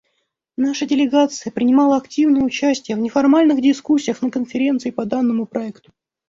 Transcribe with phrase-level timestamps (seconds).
[0.57, 5.91] Наша делегация принимала активное участие в неформальных дискуссиях на Конференции по данному проекту.